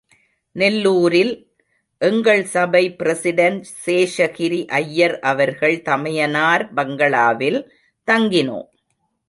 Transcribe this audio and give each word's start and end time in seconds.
நெல்லூரில், 0.55 1.33
எங்கள் 2.01 2.41
சபை 2.45 2.81
பிரசிடென்ட் 2.95 3.67
சேஷகிரி 3.85 4.61
ஐயர் 4.79 5.15
அவர்கள் 5.31 5.77
தமயனார் 5.81 6.65
பங்களாவில் 6.73 7.59
தங்கினோம். 8.07 8.67